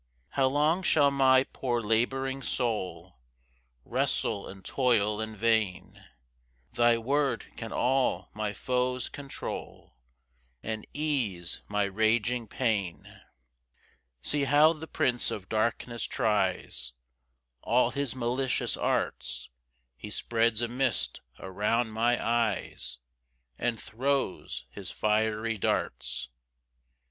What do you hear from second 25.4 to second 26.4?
darts.